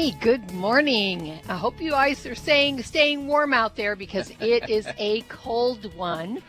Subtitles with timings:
[0.00, 1.38] Hey, good morning.
[1.46, 5.94] I hope you guys are staying staying warm out there because it is a cold
[5.94, 6.42] one.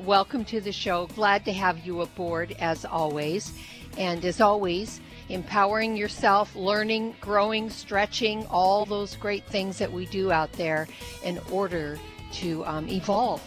[0.00, 1.06] Welcome to the show.
[1.14, 3.52] Glad to have you aboard as always.
[3.96, 10.32] And as always, empowering yourself, learning, growing, stretching, all those great things that we do
[10.32, 10.88] out there
[11.22, 12.00] in order
[12.32, 13.40] to um, evolve.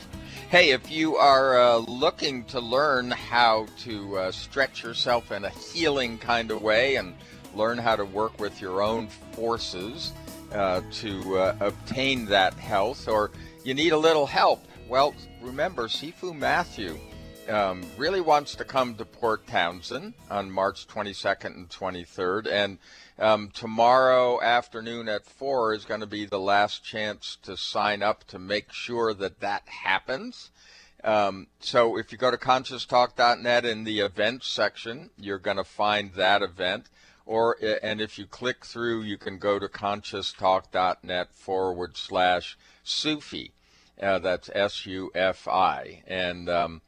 [0.50, 5.50] Hey, if you are uh, looking to learn how to uh, stretch yourself in a
[5.50, 7.14] healing kind of way and
[7.56, 10.14] learn how to work with your own forces
[10.52, 13.32] uh, to uh, obtain that health, or
[13.64, 16.98] you need a little help, well, remember, Sifu Matthew
[17.48, 22.78] um, really wants to come to Port Townsend on March 22nd and 23rd, and
[23.20, 28.24] um, tomorrow afternoon at 4 is going to be the last chance to sign up
[28.26, 30.52] to make sure that that happens.
[31.04, 36.14] Um, so if you go to conscioustalk.net in the events section, you're going to find
[36.14, 36.88] that event
[37.30, 43.52] or and if you click through, you can go to conscioustalk.net forward slash Sufi.
[44.02, 46.82] Uh, that's S U F I, and um,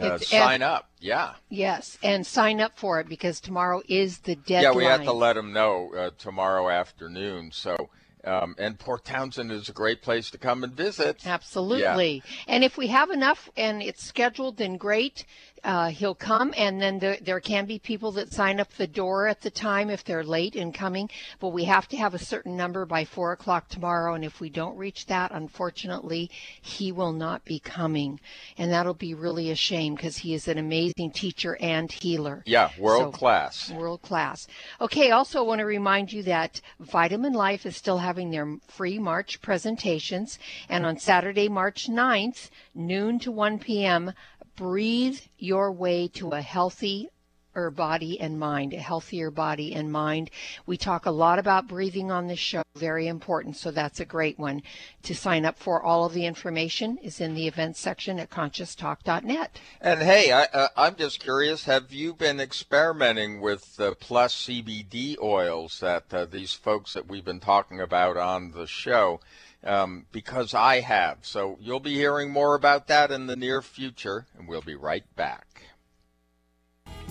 [0.00, 0.90] uh, sign F- up.
[1.00, 1.34] Yeah.
[1.50, 4.62] Yes, and sign up for it because tomorrow is the deadline.
[4.62, 7.50] Yeah, we have to let them know uh, tomorrow afternoon.
[7.52, 7.90] So.
[8.26, 11.26] Um, and Port Townsend is a great place to come and visit.
[11.26, 12.22] Absolutely.
[12.24, 12.54] Yeah.
[12.54, 15.26] And if we have enough and it's scheduled, then great
[15.64, 19.26] uh, he'll come, and then there, there can be people that sign up the door
[19.26, 21.08] at the time if they're late in coming.
[21.40, 24.50] But we have to have a certain number by four o'clock tomorrow, and if we
[24.50, 28.20] don't reach that, unfortunately, he will not be coming,
[28.58, 32.42] and that'll be really a shame because he is an amazing teacher and healer.
[32.44, 33.70] Yeah, world so, class.
[33.70, 34.46] World class.
[34.80, 35.10] Okay.
[35.10, 39.40] Also, I want to remind you that Vitamin Life is still having their free March
[39.40, 40.38] presentations,
[40.68, 44.12] and on Saturday, March 9th, noon to 1 p.m
[44.56, 47.08] breathe your way to a healthy
[47.54, 50.30] or body and mind, a healthier body and mind.
[50.66, 54.38] We talk a lot about breathing on this show, very important, so that's a great
[54.38, 54.62] one.
[55.04, 59.60] To sign up for all of the information is in the events section at conscioustalk.net.
[59.80, 65.16] And hey, I, uh, I'm just curious, have you been experimenting with the plus CBD
[65.22, 69.20] oils that uh, these folks that we've been talking about on the show?
[69.64, 71.18] Um, because I have.
[71.22, 75.04] So you'll be hearing more about that in the near future, and we'll be right
[75.16, 75.62] back.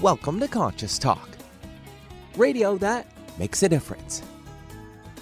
[0.01, 1.29] Welcome to Conscious Talk,
[2.35, 4.21] radio that makes a difference.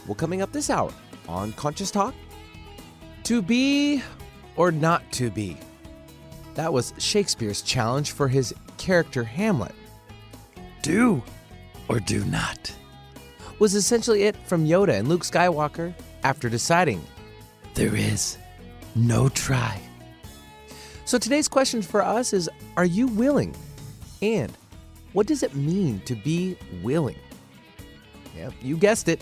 [0.08, 0.92] Well, coming up this hour
[1.28, 2.14] on Conscious Talk,
[3.24, 4.02] to be
[4.56, 5.58] or not to be.
[6.56, 9.76] That was Shakespeare's challenge for his character Hamlet.
[10.82, 11.24] Do
[11.88, 12.74] or do not
[13.62, 15.94] was essentially it from Yoda and Luke Skywalker
[16.24, 17.00] after deciding
[17.74, 18.38] there is
[18.96, 19.80] no try.
[21.06, 23.56] So today's question for us is Are you willing?
[24.22, 24.52] And
[25.14, 27.18] what does it mean to be willing?
[28.36, 29.22] Yep, you guessed it.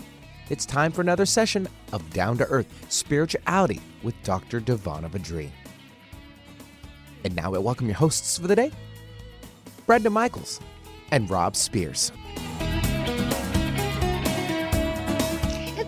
[0.50, 4.60] It's time for another session of Down to Earth Spirituality with Dr.
[4.60, 5.50] Devana Vadri.
[7.24, 8.72] And now I welcome your hosts for the day,
[9.86, 10.60] Brenda Michaels
[11.10, 12.12] and Rob Spears.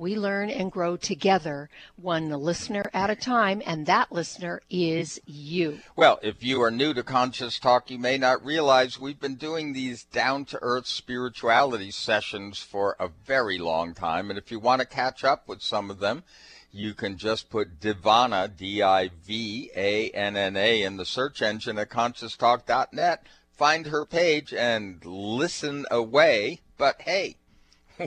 [0.00, 5.78] we learn and grow together, one listener at a time, and that listener is you.
[5.94, 9.74] Well, if you are new to Conscious Talk, you may not realize we've been doing
[9.74, 14.30] these down to earth spirituality sessions for a very long time.
[14.30, 16.24] And if you want to catch up with some of them,
[16.72, 21.42] you can just put Divana, D I V A N N A, in the search
[21.42, 23.26] engine at conscioustalk.net.
[23.52, 26.60] Find her page and listen away.
[26.78, 27.36] But hey,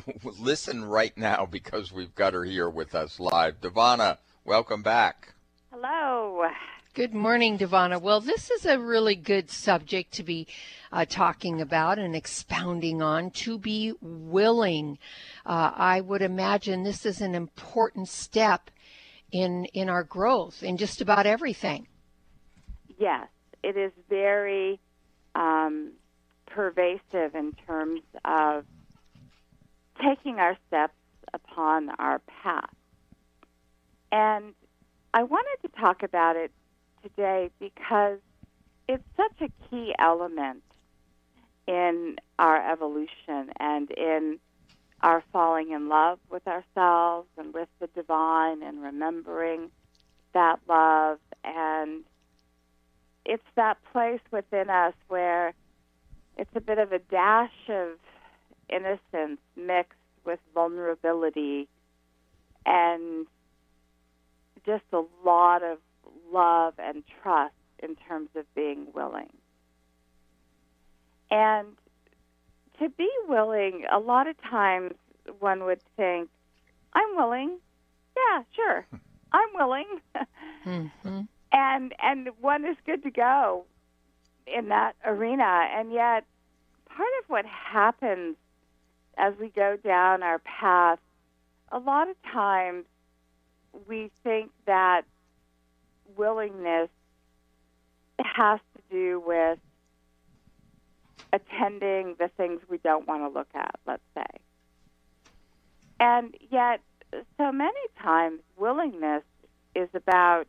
[0.39, 3.59] listen right now because we've got her here with us live.
[3.61, 5.33] Devana, welcome back.
[5.71, 6.47] Hello.
[6.93, 7.99] Good morning, Devana.
[7.99, 10.47] Well, this is a really good subject to be
[10.91, 14.99] uh, talking about and expounding on to be willing.
[15.45, 18.69] Uh, I would imagine this is an important step
[19.31, 21.87] in in our growth in just about everything.
[22.99, 23.27] Yes,
[23.63, 24.79] it is very
[25.33, 25.93] um,
[26.45, 28.65] pervasive in terms of
[30.03, 30.93] taking our steps
[31.33, 32.73] upon our path.
[34.11, 34.53] And
[35.13, 36.51] I wanted to talk about it
[37.01, 38.19] today because
[38.87, 40.63] it's such a key element
[41.67, 44.39] in our evolution and in
[45.01, 49.69] our falling in love with ourselves and with the divine and remembering
[50.33, 51.19] that love.
[51.43, 52.03] And
[53.25, 55.53] it's that place within us where
[56.37, 57.89] it's a bit of a dash of
[58.73, 61.67] innocence mixed with vulnerability
[62.65, 63.27] and
[64.65, 65.77] just a lot of
[66.31, 69.29] love and trust in terms of being willing.
[71.29, 71.67] And
[72.79, 74.93] to be willing, a lot of times
[75.39, 76.29] one would think,
[76.93, 77.57] I'm willing.
[78.15, 78.85] Yeah, sure.
[79.31, 79.87] I'm willing.
[80.65, 81.21] mm-hmm.
[81.51, 83.65] And and one is good to go
[84.47, 85.67] in that arena.
[85.75, 86.25] And yet
[86.85, 88.35] part of what happens
[89.17, 90.99] as we go down our path,
[91.71, 92.85] a lot of times
[93.87, 95.03] we think that
[96.15, 96.89] willingness
[98.19, 99.59] has to do with
[101.31, 104.25] attending the things we don't want to look at, let's say.
[105.99, 106.81] And yet,
[107.37, 109.23] so many times, willingness
[109.75, 110.45] is about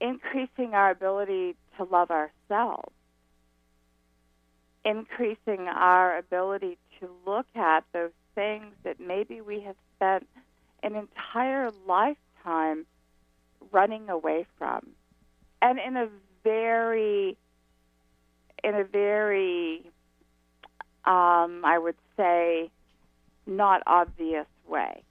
[0.00, 2.92] increasing our ability to love ourselves,
[4.84, 10.26] increasing our ability to look at those things that maybe we have spent
[10.82, 12.86] an entire lifetime
[13.72, 14.88] running away from.
[15.62, 16.08] And in a
[16.44, 17.36] very,
[18.62, 19.90] in a very,
[21.04, 22.70] um, I would say,
[23.46, 25.02] not obvious way.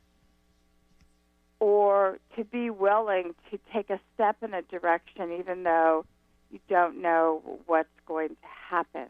[1.59, 6.05] Or to be willing to take a step in a direction even though
[6.51, 9.07] you don't know what's going to happen.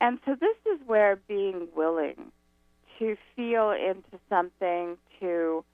[0.00, 2.32] And so this is where being willing
[2.98, 5.64] to feel into something, to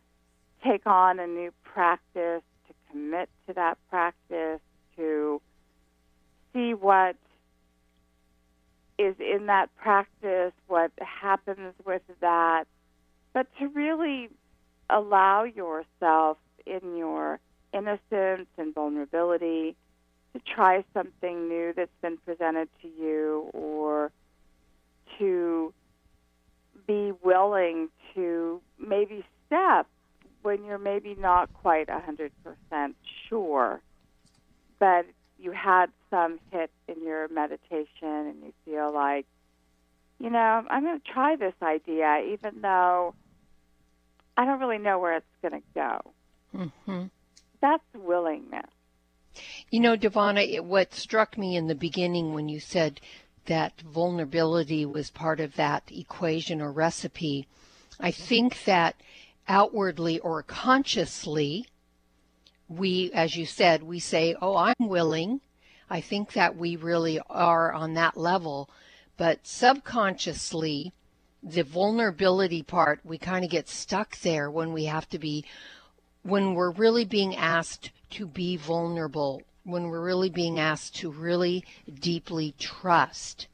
[0.65, 4.61] take on a new practice, to commit to that practice,
[4.97, 5.41] to
[6.53, 7.17] see what
[8.99, 12.65] is in that practice, what happens with that,
[13.33, 14.29] but to really
[14.91, 16.37] allow yourself
[16.67, 17.41] in your
[17.73, 19.75] innocence and vulnerability
[20.33, 24.11] to try something new that's been presented to you or
[25.19, 25.73] to
[26.87, 29.87] be willing to maybe step
[30.43, 32.31] when you're maybe not quite 100%
[33.29, 33.81] sure,
[34.79, 35.07] but
[35.39, 39.27] you had some hit in your meditation and you feel like,
[40.19, 43.15] you know, I'm going to try this idea even though
[44.37, 46.01] I don't really know where it's going to go.
[46.55, 47.05] Mm-hmm.
[47.61, 48.71] That's willingness.
[49.71, 53.01] You know, Devana, what struck me in the beginning when you said
[53.47, 57.47] that vulnerability was part of that equation or recipe,
[57.99, 58.97] I think that
[59.49, 61.67] outwardly or consciously,
[62.69, 65.41] we, as you said, we say, Oh, I'm willing.
[65.91, 68.71] I think that we really are on that level.
[69.17, 70.93] But subconsciously,
[71.43, 75.45] the vulnerability part, we kind of get stuck there when we have to be,
[76.23, 81.65] when we're really being asked to be vulnerable, when we're really being asked to really
[82.01, 83.47] deeply trust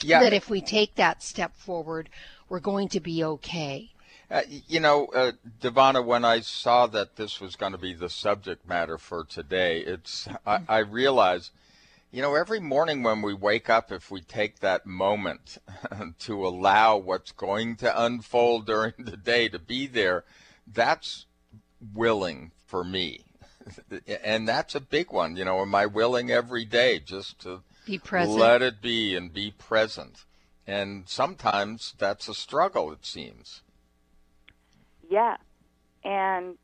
[0.00, 0.20] yeah.
[0.20, 2.08] that if we take that step forward,
[2.48, 3.90] we're going to be okay.
[4.30, 8.10] Uh, you know, uh, Devana, when I saw that this was going to be the
[8.10, 11.52] subject matter for today, it's I, I realized,
[12.10, 15.58] you know, every morning when we wake up, if we take that moment
[16.20, 20.24] to allow what's going to unfold during the day to be there,
[20.66, 21.26] that's
[21.94, 23.25] willing for me.
[24.24, 25.36] and that's a big one.
[25.36, 28.38] You know, am I willing every day just to be present.
[28.38, 30.24] let it be and be present?
[30.66, 33.62] And sometimes that's a struggle, it seems.
[35.08, 35.36] Yeah.
[36.04, 36.56] And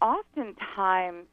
[0.00, 1.26] oftentimes,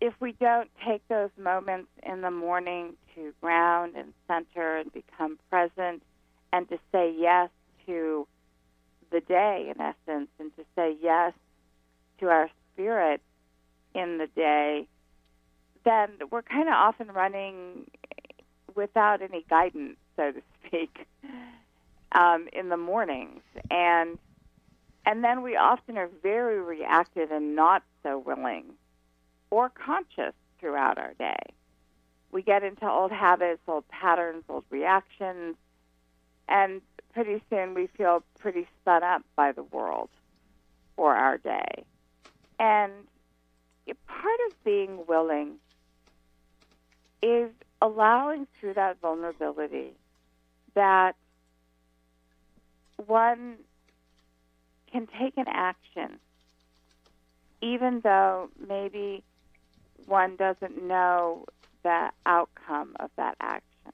[0.00, 5.38] if we don't take those moments in the morning to ground and center and become
[5.50, 6.02] present
[6.52, 7.50] and to say yes
[7.86, 8.26] to
[9.10, 11.32] the day, in essence, and to say yes
[12.20, 13.20] to our spirit
[13.94, 14.86] in the day,
[15.84, 17.90] then we're kind of often running
[18.74, 21.06] without any guidance, so to speak,
[22.12, 23.42] um, in the mornings.
[23.70, 24.18] And
[25.06, 28.74] and then we often are very reactive and not so willing
[29.50, 31.38] or conscious throughout our day.
[32.30, 35.56] We get into old habits, old patterns, old reactions,
[36.48, 36.82] and
[37.14, 40.10] pretty soon we feel pretty spun up by the world.
[40.96, 41.84] or our day.
[42.58, 42.92] And
[43.94, 45.54] part of being willing
[47.22, 49.92] is allowing through that vulnerability
[50.74, 51.14] that
[53.06, 53.56] one
[54.90, 56.18] can take an action
[57.60, 59.22] even though maybe
[60.06, 61.44] one doesn't know
[61.82, 63.92] the outcome of that action.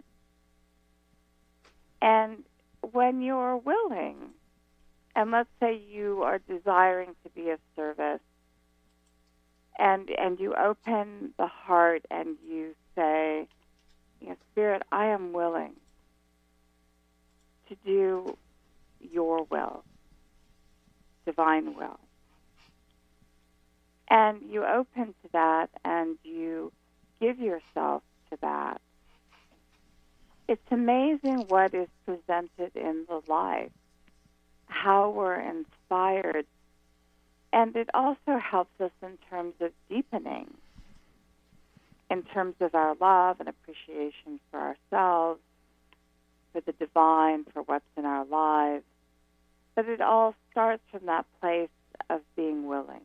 [2.02, 2.44] And
[2.92, 4.16] when you're willing,
[5.16, 8.20] and let's say you are desiring to be of service,
[9.78, 13.48] and and you open the heart and you say,
[14.20, 15.72] you know, Spirit, I am willing
[17.68, 18.36] to do
[19.00, 19.84] your will,
[21.26, 21.98] divine will.
[24.08, 26.72] And you open to that and you
[27.20, 28.80] give yourself to that.
[30.46, 33.72] It's amazing what is presented in the life,
[34.66, 36.46] how we're inspired.
[37.54, 40.52] And it also helps us in terms of deepening,
[42.10, 45.40] in terms of our love and appreciation for ourselves,
[46.52, 48.82] for the divine, for what's in our lives.
[49.76, 51.68] But it all starts from that place
[52.10, 53.02] of being willing.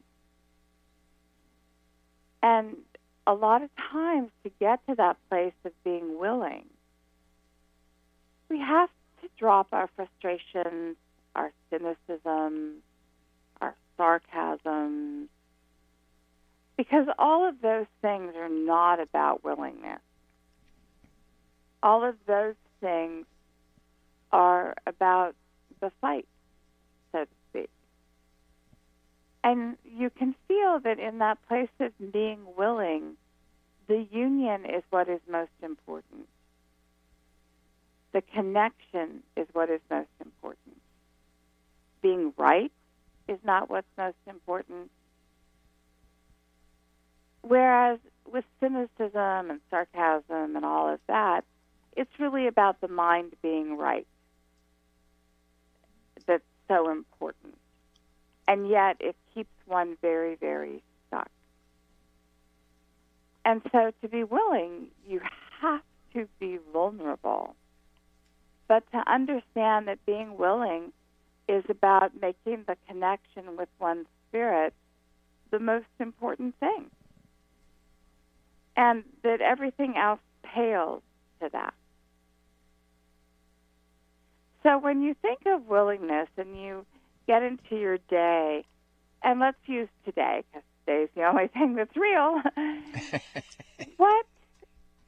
[2.41, 2.75] And
[3.27, 6.65] a lot of times to get to that place of being willing,
[8.49, 8.89] we have
[9.21, 10.95] to drop our frustrations,
[11.35, 12.81] our cynicism,
[13.99, 15.27] sarcasm,
[16.77, 19.99] because all of those things are not about willingness.
[21.83, 23.25] All of those things
[24.31, 25.35] are about
[25.81, 26.27] the fight,
[27.11, 27.69] so to speak.
[29.43, 33.17] And you can feel that in that place of being willing,
[33.87, 36.27] the union is what is most important.
[38.13, 40.77] The connection is what is most important.
[42.01, 42.71] Being right
[43.29, 44.91] is not what's most important.
[47.41, 51.45] Whereas with cynicism and sarcasm and all of that,
[51.95, 54.07] it's really about the mind being right
[56.25, 57.55] that's so important
[58.49, 61.29] and yet it keeps one very, very stuck.
[63.45, 65.21] And so to be willing, you
[65.61, 65.81] have
[66.15, 67.55] to be vulnerable.
[68.67, 70.91] But to understand that being willing
[71.49, 74.71] is about making the connection with one's spirit
[75.49, 76.85] the most important thing.
[78.77, 81.01] And that everything else pales
[81.41, 81.73] to that.
[84.61, 86.85] So when you think of willingness and you
[87.27, 88.63] get into your day,
[89.23, 92.41] and let's use today because today's the only thing that's real.
[93.97, 94.25] what,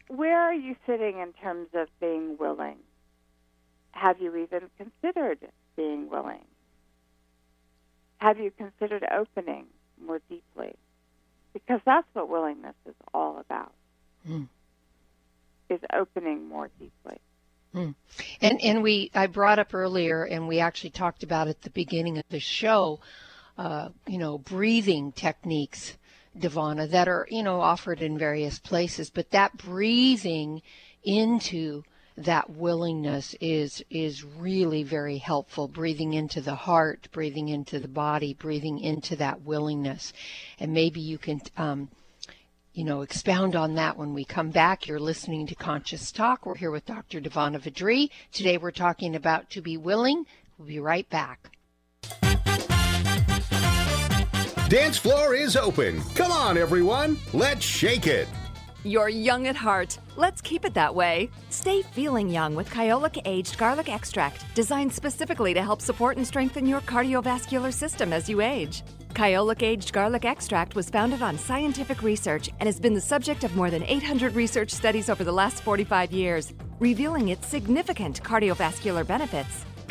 [0.08, 2.78] where are you sitting in terms of being willing?
[3.92, 5.40] Have you even considered
[5.76, 6.46] being willing?
[8.18, 9.66] Have you considered opening
[10.04, 10.76] more deeply?
[11.54, 13.74] Because that's what willingness is all about.
[14.28, 14.48] Mm.
[15.70, 17.20] Is opening more deeply.
[17.74, 17.92] Hmm.
[18.42, 22.18] And and we I brought up earlier, and we actually talked about at the beginning
[22.18, 23.00] of the show,
[23.58, 25.98] uh, you know, breathing techniques,
[26.38, 30.62] Devana, that are you know offered in various places, but that breathing
[31.04, 31.84] into
[32.18, 38.34] that willingness is is really very helpful breathing into the heart breathing into the body
[38.34, 40.14] breathing into that willingness
[40.60, 41.90] and maybe you can um,
[42.74, 44.88] you know, expound on that when we come back.
[44.88, 46.46] You're listening to Conscious Talk.
[46.46, 47.20] We're here with Dr.
[47.20, 48.10] Devana Vadri.
[48.32, 50.26] Today we're talking about to be willing.
[50.58, 51.50] We'll be right back.
[54.70, 56.02] Dance floor is open.
[56.16, 57.18] Come on, everyone.
[57.34, 58.30] Let's shake it.
[58.84, 60.00] You're young at heart.
[60.16, 61.30] Let's keep it that way.
[61.52, 66.66] Stay feeling young with Kyolic Aged Garlic Extract, designed specifically to help support and strengthen
[66.66, 68.82] your cardiovascular system as you age.
[69.14, 73.56] Kyolic Aged Garlic Extract was founded on scientific research and has been the subject of
[73.56, 79.64] more than 800 research studies over the last 45 years, revealing its significant cardiovascular benefits.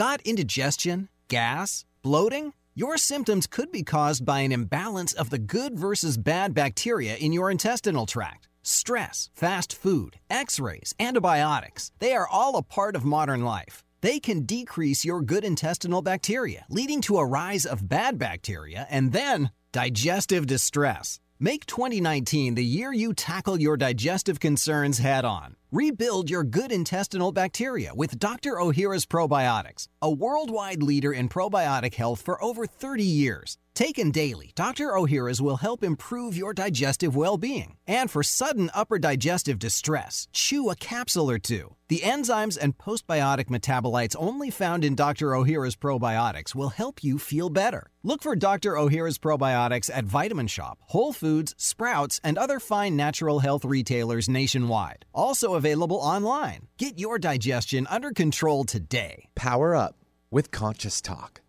[0.00, 2.54] Got indigestion, gas, bloating?
[2.74, 7.34] Your symptoms could be caused by an imbalance of the good versus bad bacteria in
[7.34, 8.48] your intestinal tract.
[8.62, 13.84] Stress, fast food, x rays, antibiotics, they are all a part of modern life.
[14.00, 19.12] They can decrease your good intestinal bacteria, leading to a rise of bad bacteria and
[19.12, 21.20] then digestive distress.
[21.38, 25.56] Make 2019 the year you tackle your digestive concerns head on.
[25.72, 28.54] Rebuild your good intestinal bacteria with Dr.
[28.54, 33.56] Ohhira's Probiotics, a worldwide leader in probiotic health for over 30 years.
[33.74, 34.88] Taken daily, Dr.
[34.88, 37.76] Ohhira's will help improve your digestive well being.
[37.86, 41.76] And for sudden upper digestive distress, chew a capsule or two.
[41.88, 45.28] The enzymes and postbiotic metabolites only found in Dr.
[45.28, 47.90] Ohhira's probiotics will help you feel better.
[48.02, 48.74] Look for Dr.
[48.74, 55.04] Ohhira's probiotics at Vitamin Shoppe, Whole Foods, Sprouts, and other fine natural health retailers nationwide.
[55.12, 56.66] Also available online.
[56.78, 59.28] Get your digestion under control today.
[59.34, 59.94] Power up
[60.30, 61.42] with Conscious Talk.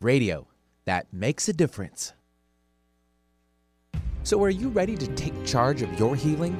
[0.00, 0.48] Radio
[0.84, 2.12] that makes a difference.
[4.24, 6.56] So, are you ready to take charge of your healing?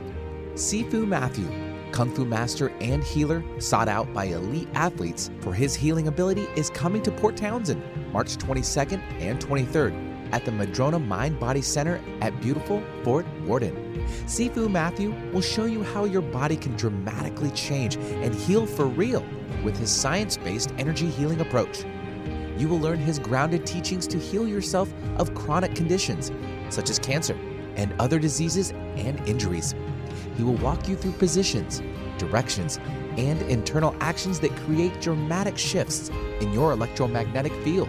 [0.54, 1.49] Sifu Matthew,
[1.92, 6.70] Kung Fu master and healer sought out by elite athletes for his healing ability, is
[6.70, 7.82] coming to Port Townsend
[8.12, 13.74] March 22nd and 23rd at the Madrona Mind Body Center at beautiful Fort Worden.
[14.26, 19.24] Sifu Matthew will show you how your body can dramatically change and heal for real
[19.62, 21.84] with his science based energy healing approach.
[22.58, 26.32] You will learn his grounded teachings to heal yourself of chronic conditions
[26.70, 27.36] such as cancer
[27.76, 29.74] and other diseases and injuries.
[30.36, 31.82] He will walk you through positions,
[32.18, 32.78] directions,
[33.16, 36.10] and internal actions that create dramatic shifts
[36.40, 37.88] in your electromagnetic field.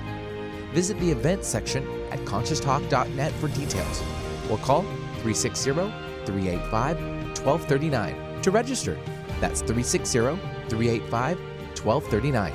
[0.73, 4.03] Visit the events section at conscioustalk.net for details
[4.49, 4.81] or call
[5.21, 5.73] 360
[6.25, 6.97] 385
[7.45, 8.97] 1239 to register.
[9.39, 10.19] That's 360
[10.69, 11.39] 385
[11.83, 12.53] 1239.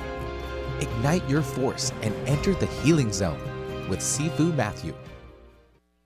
[0.81, 3.39] Ignite your force and enter the healing zone
[3.89, 4.93] with Sifu Matthew.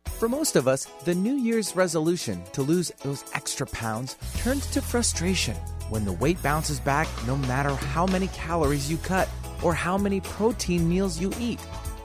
[0.05, 4.81] For most of us, the New Year's resolution to lose those extra pounds turns to
[4.81, 5.55] frustration
[5.89, 9.27] when the weight bounces back no matter how many calories you cut
[9.63, 11.59] or how many protein meals you eat.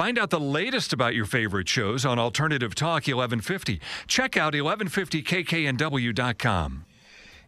[0.00, 3.82] Find out the latest about your favorite shows on Alternative Talk 1150.
[4.06, 6.86] Check out 1150kknw.com.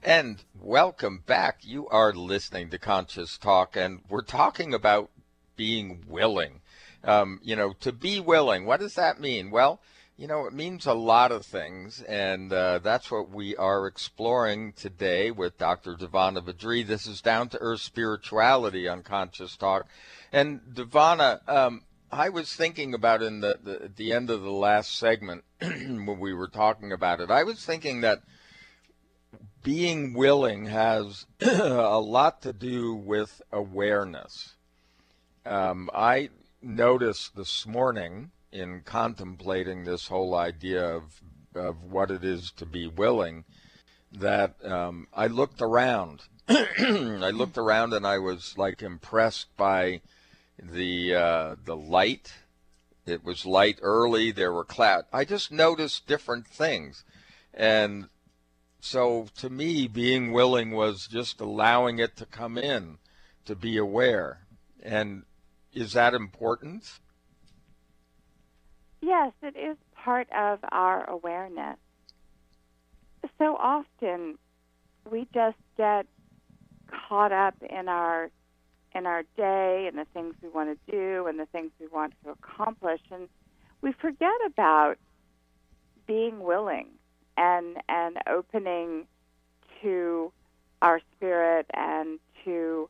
[0.03, 1.61] And welcome back.
[1.63, 5.11] You are listening to Conscious Talk, and we're talking about
[5.57, 6.61] being willing.
[7.03, 9.51] Um, you know, to be willing, what does that mean?
[9.51, 9.81] Well,
[10.19, 14.75] you know, it means a lot of things, and uh, that's what we are exploring
[14.75, 15.95] today with Dr.
[15.95, 16.87] Devana Vadri.
[16.87, 19.87] This is Down to Earth Spirituality on Conscious Talk.
[20.31, 24.99] And Devana, um, I was thinking about in the, the the end of the last
[24.99, 27.31] segment when we were talking about it.
[27.31, 28.21] I was thinking that
[29.63, 34.57] being willing has a lot to do with awareness.
[35.47, 36.29] Um, I
[36.61, 41.23] noticed this morning in contemplating this whole idea of
[41.55, 43.45] of what it is to be willing
[44.13, 46.25] that um, I looked around.
[46.49, 50.03] I looked around and I was like impressed by
[50.59, 52.35] the uh, the light.
[53.05, 54.31] It was light early.
[54.31, 55.09] There were clouds.
[55.13, 57.05] I just noticed different things,
[57.53, 58.09] and
[58.81, 62.99] so to me, being willing was just allowing it to come in,
[63.45, 64.41] to be aware.
[64.83, 65.23] And
[65.73, 66.99] is that important?
[69.01, 71.77] Yes, it is part of our awareness.
[73.39, 74.39] So often
[75.11, 76.07] we just get
[77.09, 78.31] caught up in our
[78.95, 82.15] in our day and the things we want to do and the things we want
[82.25, 83.01] to accomplish.
[83.11, 83.29] And
[83.81, 84.97] we forget about
[86.07, 86.89] being willing
[87.37, 89.07] and and opening
[89.81, 90.33] to
[90.83, 92.89] our spirit and to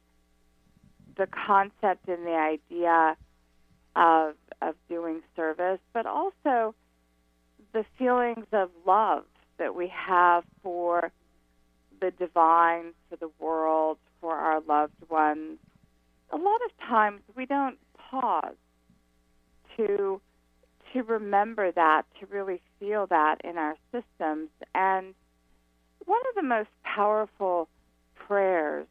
[1.16, 3.16] the concept and the idea
[3.94, 6.74] of of doing service, but also
[7.72, 9.24] the feelings of love
[9.58, 11.10] that we have for
[12.00, 15.58] the divine, for the world, for our loved ones,
[16.32, 18.54] a lot of times we don't pause
[19.76, 20.20] to
[20.92, 24.50] to remember that, to really feel that in our systems.
[24.74, 25.14] And
[26.04, 27.68] one of the most powerful
[28.14, 28.86] prayers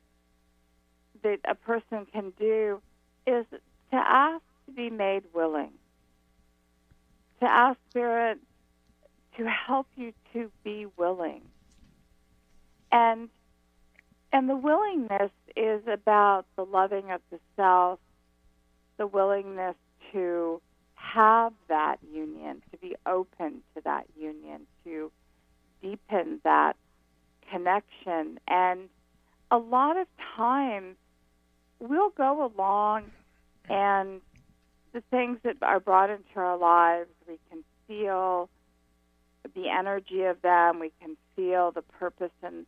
[1.21, 2.81] that a person can do
[3.27, 5.73] is to ask to be made willing,
[7.39, 8.39] to ask Spirit
[9.37, 11.41] to help you to be willing.
[12.91, 13.29] And
[14.31, 17.99] and the willingness is about the loving of the self,
[18.97, 19.75] the willingness
[20.13, 20.61] to
[20.95, 25.11] have that union, to be open to that union, to
[25.81, 26.75] deepen that
[27.51, 28.39] connection.
[28.47, 28.87] And
[29.49, 30.95] a lot of times
[31.79, 33.05] we'll go along
[33.69, 34.21] and
[34.93, 38.49] the things that are brought into our lives, we can feel
[39.55, 42.65] the energy of them, we can feel the purpose and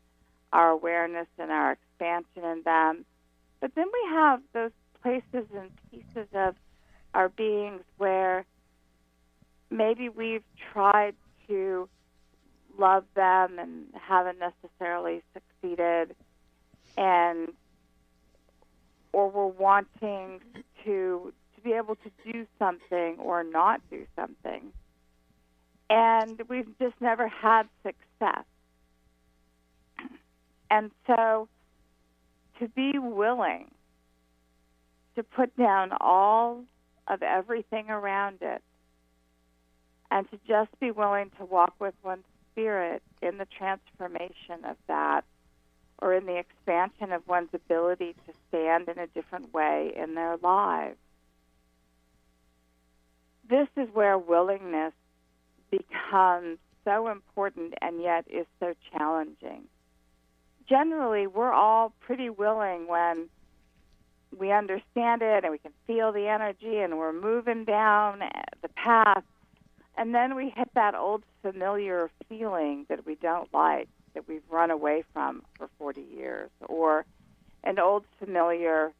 [0.53, 3.05] our awareness and our expansion in them.
[3.59, 6.55] But then we have those places and pieces of
[7.13, 8.45] our beings where
[9.69, 11.15] maybe we've tried
[11.47, 11.89] to
[12.77, 16.15] love them and haven't necessarily succeeded.
[16.95, 17.49] And
[19.11, 20.41] or we're wanting
[20.85, 24.71] to to be able to do something or not do something.
[25.89, 28.45] And we've just never had success
[30.73, 31.47] and so
[32.59, 33.69] to be willing
[35.15, 36.63] to put down all
[37.07, 38.63] of everything around it
[40.09, 45.23] and to just be willing to walk with one's spirit in the transformation of that
[46.01, 50.37] or in the expansion of one's ability to stand in a different way in their
[50.37, 50.97] lives.
[53.47, 54.93] This is where willingness
[55.69, 59.67] becomes so important and yet is so challenging
[60.67, 63.29] generally we're all pretty willing when
[64.37, 68.19] we understand it and we can feel the energy and we're moving down
[68.61, 69.23] the path.
[69.95, 74.71] And then we hit that old familiar feeling that we don't like that we've run
[74.71, 77.05] away from for 40 years or
[77.63, 78.91] an old familiar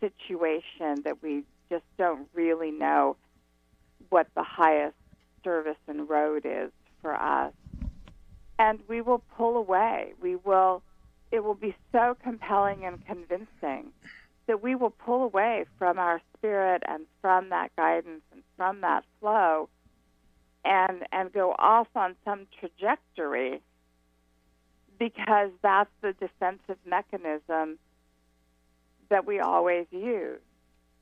[0.00, 3.16] situation that we just don't really know
[4.08, 4.96] what the highest
[5.44, 6.70] service and road is
[7.02, 7.52] for us.
[8.58, 10.14] And we will pull away.
[10.20, 10.82] We will
[11.30, 13.92] it will be so compelling and convincing
[14.46, 19.04] that we will pull away from our spirit and from that guidance and from that
[19.20, 19.68] flow
[20.64, 23.60] and and go off on some trajectory
[24.98, 27.78] because that's the defensive mechanism
[29.10, 30.40] that we always use.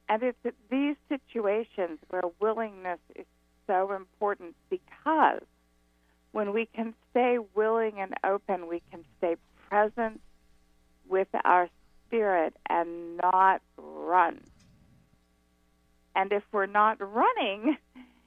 [0.09, 0.39] And it's
[0.71, 3.27] these situations where willingness is
[3.67, 5.43] so important because
[6.33, 9.37] when we can stay willing and open, we can stay
[9.69, 10.21] present
[11.09, 11.69] with our
[12.07, 14.41] spirit and not run.
[16.15, 17.77] And if we're not running,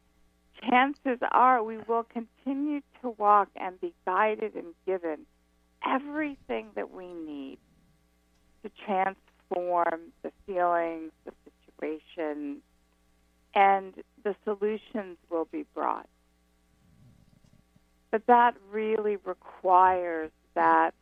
[0.69, 5.25] chances are we will continue to walk and be guided and given
[5.85, 7.57] everything that we need
[8.63, 11.31] to transform the feelings, the
[11.79, 12.61] situation,
[13.55, 16.07] and the solutions will be brought.
[18.11, 20.93] But that really requires that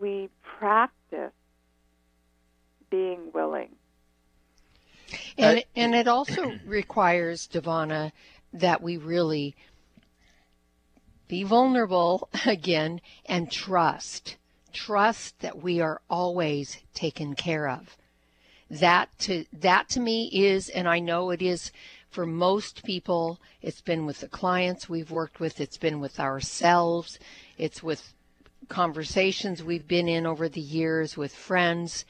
[0.00, 0.28] we
[0.58, 1.32] practice
[2.90, 3.70] being willing.
[5.38, 8.12] And, and it also requires, Devana,
[8.52, 9.54] that we really
[11.28, 14.36] be vulnerable again and trust.
[14.72, 17.96] Trust that we are always taken care of.
[18.68, 21.70] That to that to me is, and I know it is
[22.10, 23.40] for most people.
[23.62, 25.60] It's been with the clients we've worked with.
[25.60, 27.18] It's been with ourselves.
[27.56, 28.12] It's with
[28.68, 32.04] conversations we've been in over the years with friends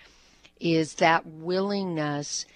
[0.61, 2.47] is that willingness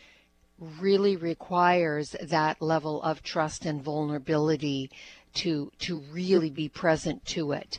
[0.81, 4.91] really requires that level of trust and vulnerability
[5.33, 7.79] to to really be present to it.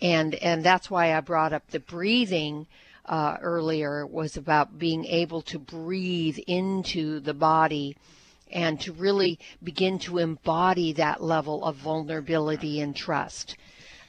[0.00, 2.66] And and that's why I brought up the breathing
[3.06, 7.96] uh, earlier was about being able to breathe into the body
[8.52, 13.56] and to really begin to embody that level of vulnerability and trust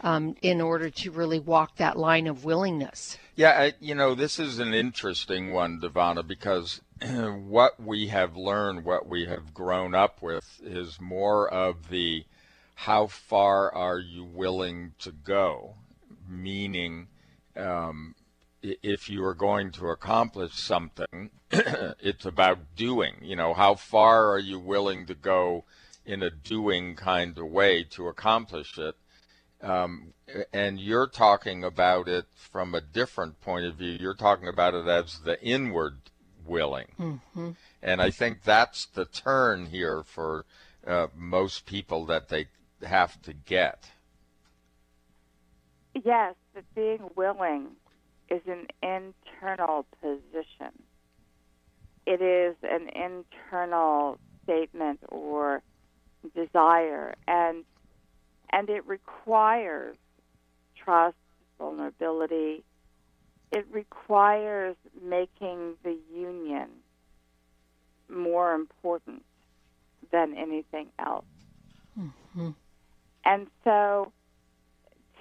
[0.02, 3.18] um, in order to really walk that line of willingness.
[3.36, 8.84] Yeah, I, you know, this is an interesting one, Devana, because what we have learned,
[8.84, 12.26] what we have grown up with, is more of the
[12.76, 15.76] how far are you willing to go?
[16.28, 17.08] Meaning,
[17.56, 18.16] um,
[18.62, 23.16] if you are going to accomplish something, it's about doing.
[23.22, 25.66] You know, how far are you willing to go
[26.06, 28.96] in a doing kind of way to accomplish it?
[29.62, 30.14] Um,
[30.54, 33.98] and you're talking about it from a different point of view.
[34.00, 35.98] You're talking about it as the inward
[36.46, 36.88] willing.
[37.00, 37.52] Mm-hmm.
[37.82, 40.46] And I think that's the turn here for
[40.86, 42.48] uh, most people that they
[42.84, 43.92] have to get.
[46.04, 47.68] Yes, but being willing
[48.30, 50.72] is an internal position.
[52.06, 55.62] It is an internal statement or
[56.36, 57.64] desire, and
[58.54, 59.98] and it requires
[60.76, 61.16] trust,
[61.58, 62.64] vulnerability.
[63.52, 66.68] It requires making the union
[68.10, 69.24] more important
[70.12, 71.26] than anything else.
[72.00, 72.50] Mm-hmm.
[73.26, 74.12] And so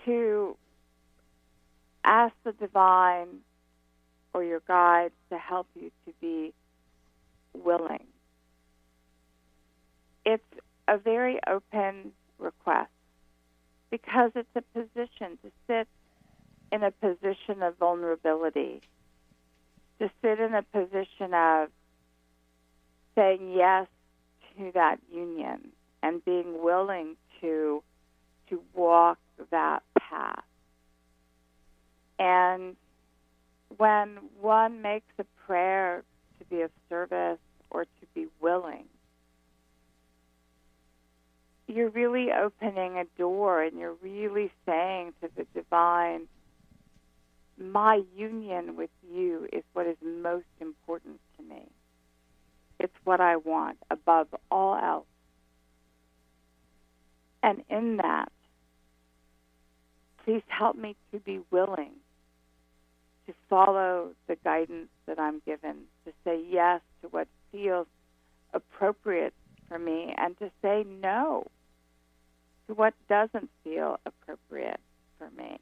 [0.04, 0.56] to
[2.04, 3.28] ask the divine
[4.32, 6.52] or your guides to help you to be
[7.52, 8.06] willing.
[10.24, 10.42] It's
[10.88, 12.90] a very open request
[13.90, 15.88] because it's a position to sit
[16.72, 18.80] in a position of vulnerability,
[19.98, 21.68] to sit in a position of
[23.14, 23.86] saying yes
[24.56, 25.72] to that union
[26.02, 27.82] and being willing to
[28.48, 29.18] to walk
[29.50, 30.42] that path.
[32.18, 32.76] And
[33.76, 36.02] when one makes a prayer
[36.38, 37.38] to be of service
[37.70, 38.84] or to be willing,
[41.70, 46.22] you're really opening a door and you're really saying to the divine,
[47.58, 51.62] my union with you is what is most important to me.
[52.78, 55.06] It's what I want above all else.
[57.42, 58.32] And in that,
[60.24, 61.92] please help me to be willing
[63.26, 67.86] to follow the guidance that I'm given, to say yes to what feels
[68.52, 69.34] appropriate
[69.68, 71.46] for me, and to say no
[72.76, 74.80] what doesn't feel appropriate
[75.18, 75.58] for me.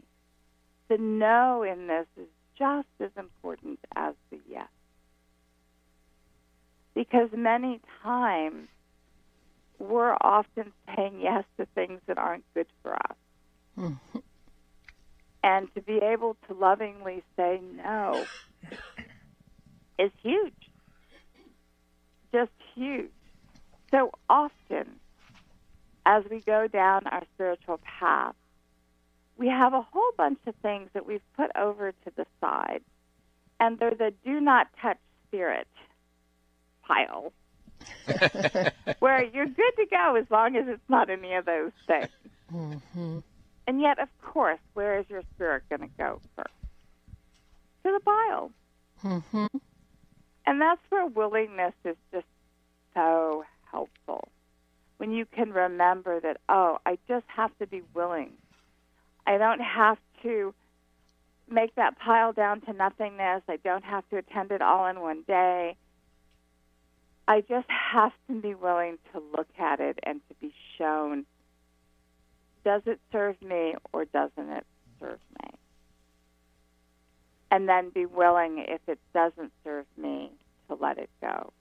[0.89, 4.69] The no in this is just as important as the yes.
[6.95, 8.69] Because many times
[9.79, 13.17] we're often saying yes to things that aren't good for us.
[13.79, 14.19] Mm-hmm.
[15.45, 18.27] And to be able to lovingly say no
[19.99, 20.53] is huge.
[22.33, 23.11] Just huge.
[23.91, 24.99] So often,
[26.09, 28.35] as we go down our spiritual path,
[29.37, 32.81] we have a whole bunch of things that we've put over to the side,
[33.61, 35.69] and they're the do not touch spirit
[36.83, 37.31] pile,
[39.01, 42.09] where you're good to go as long as it's not any of those things.
[42.53, 43.19] Mm-hmm.
[43.67, 46.49] And yet, of course, where is your spirit going to go first?
[47.85, 48.51] To the pile.
[49.05, 49.59] Mm-hmm.
[50.47, 52.27] And that's where willingness is just
[52.95, 54.29] so helpful.
[54.99, 58.33] When you can remember that, oh, I just have to be willing.
[59.27, 60.55] I don't have to
[61.51, 63.43] make that pile down to nothingness.
[63.49, 65.77] I don't have to attend it all in one day.
[67.27, 71.27] I just have to be willing to look at it and to be shown
[72.65, 74.67] does it serve me or doesn't it
[75.01, 75.51] serve me?
[77.51, 80.31] And then be willing, if it doesn't serve me,
[80.69, 81.53] to let it go.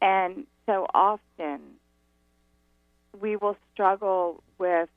[0.00, 1.60] And so often
[3.20, 4.88] we will struggle with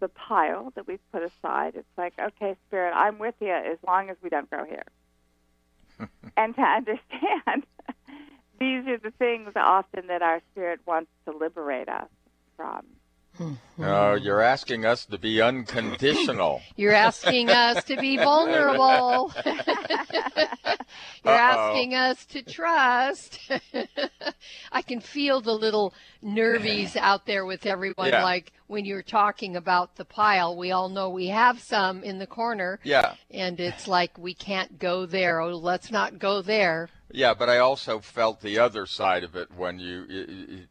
[0.00, 1.74] the pile that we've put aside.
[1.76, 4.84] It's like, okay, Spirit, I'm with you as long as we don't grow here.
[6.36, 7.66] and to understand
[8.60, 12.08] these are the things often that our Spirit wants to liberate us
[12.56, 12.84] from.
[13.40, 16.60] Oh, you're asking us to be unconditional.
[16.76, 19.32] you're asking us to be vulnerable.
[19.44, 19.54] you're
[21.24, 21.70] Uh-oh.
[21.70, 23.38] asking us to trust.
[24.70, 28.08] I can feel the little nervies out there with everyone.
[28.08, 28.22] Yeah.
[28.22, 32.26] Like when you're talking about the pile, we all know we have some in the
[32.26, 32.80] corner.
[32.84, 33.14] Yeah.
[33.30, 35.40] And it's like we can't go there.
[35.40, 36.88] Oh, let's not go there.
[37.10, 40.66] Yeah, but I also felt the other side of it when you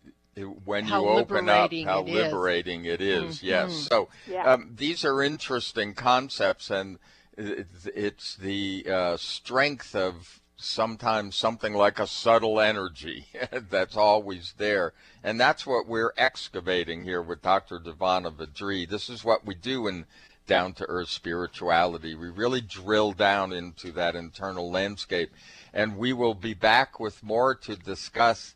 [0.66, 2.94] when how you open up how it liberating is.
[2.94, 3.38] it is.
[3.38, 3.46] Mm-hmm.
[3.48, 3.88] Yes.
[3.90, 4.54] So yeah.
[4.54, 7.00] um, these are interesting concepts, and
[7.38, 13.26] it's the uh, strength of sometimes something like a subtle energy
[13.70, 14.94] that's always there.
[15.24, 17.80] And that's what we're excavating here with Dr.
[17.80, 18.88] Devana Vadri.
[18.88, 20.06] This is what we do in
[20.48, 22.14] down to earth spirituality.
[22.14, 25.32] We really drill down into that internal landscape.
[25.74, 28.56] And we will be back with more to discuss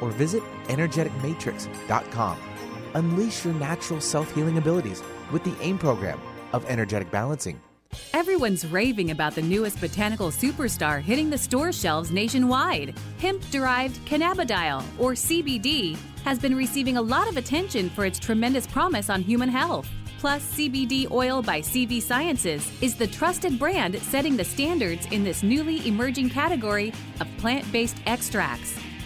[0.00, 2.38] or visit energeticmatrix.com.
[2.94, 6.20] Unleash your natural self healing abilities with the AIM program
[6.52, 7.60] of energetic balancing.
[8.12, 12.98] Everyone's raving about the newest botanical superstar hitting the store shelves nationwide.
[13.18, 18.66] Hemp derived cannabidiol, or CBD, has been receiving a lot of attention for its tremendous
[18.66, 19.88] promise on human health.
[20.18, 25.42] Plus, CBD Oil by CV Sciences is the trusted brand setting the standards in this
[25.42, 28.78] newly emerging category of plant based extracts,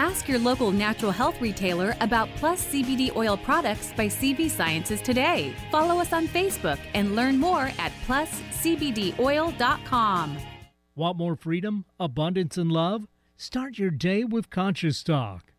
[0.00, 5.54] Ask your local natural health retailer about Plus CBD oil products by CV Sciences today.
[5.70, 10.38] Follow us on Facebook and learn more at pluscbdoil.com.
[10.96, 13.06] Want more freedom, abundance, and love?
[13.36, 15.52] Start your day with Conscious Talk.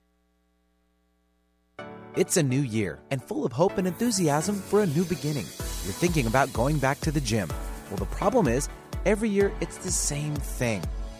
[2.15, 5.45] It's a new year and full of hope and enthusiasm for a new beginning.
[5.83, 7.47] You're thinking about going back to the gym.
[7.91, 8.69] Well, the problem is,
[9.05, 10.81] every year it's the same thing.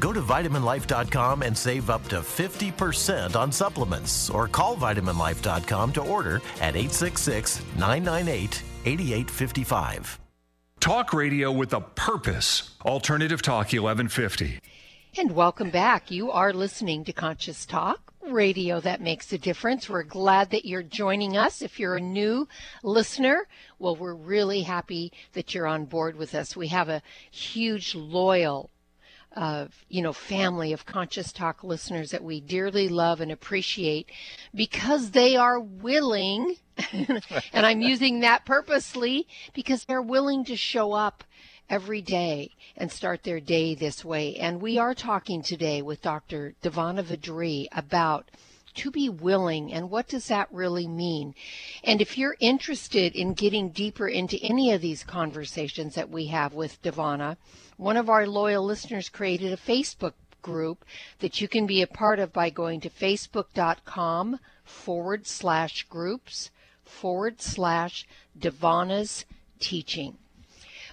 [0.00, 6.36] Go to vitaminlife.com and save up to 50% on supplements or call vitaminlife.com to order
[6.60, 10.20] at 866 998 8855.
[10.80, 12.70] Talk radio with a purpose.
[12.84, 14.60] Alternative Talk 1150.
[15.18, 16.10] And welcome back.
[16.10, 19.88] You are listening to Conscious Talk, radio that makes a difference.
[19.88, 21.62] We're glad that you're joining us.
[21.62, 22.46] If you're a new
[22.82, 26.54] listener, well, we're really happy that you're on board with us.
[26.54, 28.70] We have a huge, loyal
[29.88, 34.10] you know, family of Conscious Talk listeners that we dearly love and appreciate
[34.54, 36.56] because they are willing,
[36.92, 41.24] and I'm using that purposely because they're willing to show up
[41.68, 44.36] every day and start their day this way.
[44.36, 46.54] And we are talking today with Dr.
[46.62, 48.30] Divanna Vidri about
[48.76, 51.34] to be willing and what does that really mean?
[51.82, 56.54] And if you're interested in getting deeper into any of these conversations that we have
[56.54, 57.38] with Divanna,
[57.76, 60.84] one of our loyal listeners created a Facebook group
[61.18, 66.50] that you can be a part of by going to facebook.com forward slash groups
[66.84, 68.06] forward slash
[68.38, 69.24] Divanna's
[69.58, 70.16] teaching.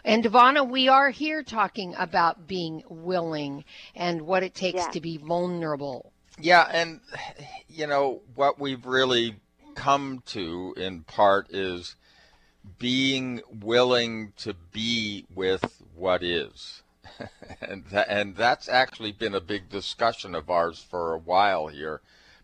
[0.03, 3.63] And Divanna, we are here talking about being willing
[3.95, 4.89] and what it takes yeah.
[4.89, 6.99] to be vulnerable Yeah, and
[7.69, 9.35] you know what we've really
[9.75, 11.95] come to in part is
[12.79, 16.83] being willing to be with what is.
[17.61, 22.01] and th- and that's actually been a big discussion of ours for a while here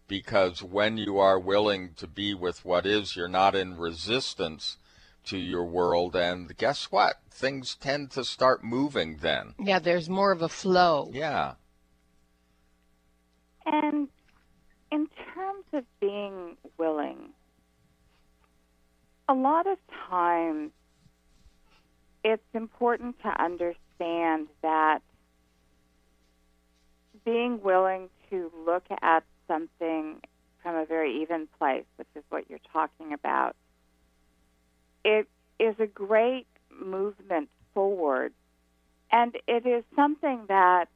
[0.08, 4.78] because when you are willing to be with what is, you're not in resistance
[5.26, 7.20] to your world and guess what?
[7.30, 9.54] Things tend to start moving then.
[9.60, 11.10] Yeah, there's more of a flow.
[11.14, 11.54] Yeah.
[13.66, 14.08] And
[14.92, 17.30] in terms of being willing,
[19.30, 19.78] a lot of
[20.10, 20.72] times
[22.24, 25.00] it's important to understand that
[27.24, 30.16] being willing to look at something
[30.64, 33.56] from a very even place, which is what you're talking about,
[35.06, 35.28] it
[35.60, 38.34] is a great movement forward.
[39.12, 40.88] And it is something that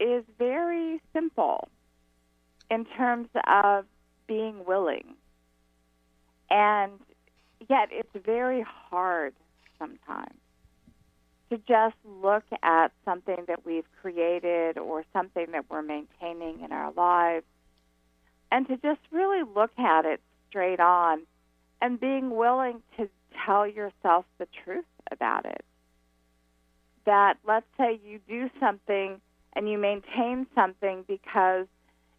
[0.00, 1.68] is very simple
[2.70, 3.84] in terms of
[4.26, 5.14] being willing.
[6.50, 6.92] And
[7.68, 9.34] yet it's very hard
[9.78, 10.34] sometimes
[11.50, 16.92] to just look at something that we've created or something that we're maintaining in our
[16.92, 17.46] lives
[18.52, 21.22] and to just really look at it straight on
[21.80, 23.08] and being willing to
[23.44, 25.64] tell yourself the truth about it.
[27.06, 29.20] That let's say you do something
[29.54, 31.66] and you maintain something because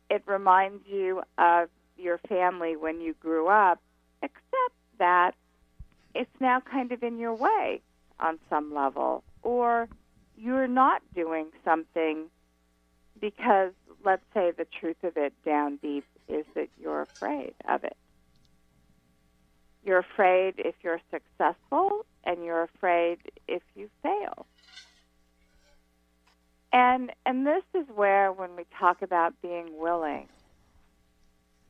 [0.09, 3.79] it reminds you of your family when you grew up,
[4.21, 5.35] except that
[6.13, 7.81] it's now kind of in your way
[8.19, 9.87] on some level, or
[10.37, 12.25] you're not doing something
[13.19, 13.71] because,
[14.03, 17.97] let's say, the truth of it down deep is that you're afraid of it.
[19.83, 24.45] You're afraid if you're successful, and you're afraid if you fail.
[26.71, 30.27] And and this is where when we talk about being willing,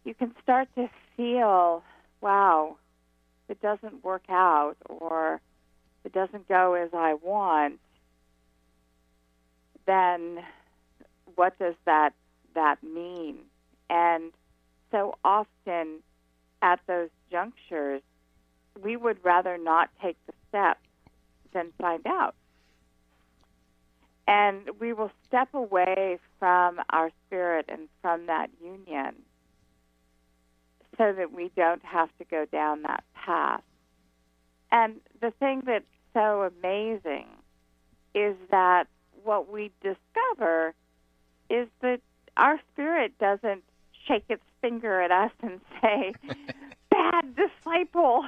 [0.03, 1.83] you can start to feel,
[2.21, 2.77] wow,
[3.47, 5.41] it doesn't work out or
[6.03, 7.79] it doesn't go as I want,
[9.85, 10.39] then
[11.35, 12.13] what does that
[12.55, 13.37] that mean?
[13.89, 14.31] And
[14.91, 15.99] so often
[16.61, 18.01] at those junctures,
[18.81, 20.77] we would rather not take the step
[21.53, 22.35] than find out.
[24.27, 29.15] And we will step away from our spirit and from that union
[30.99, 33.63] so that we don't have to go down that path.
[34.71, 37.25] And the thing that's so amazing
[38.13, 38.85] is that
[39.23, 40.75] what we discover
[41.49, 42.01] is that
[42.37, 43.63] our spirit doesn't
[44.07, 46.13] shake its finger at us and say,
[46.91, 48.25] bad disciple.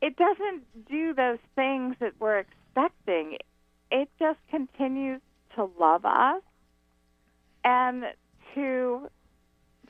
[0.00, 3.38] It doesn't do those things that we're expecting
[3.94, 5.20] it just continues
[5.54, 6.42] to love us
[7.64, 8.04] and
[8.54, 9.08] to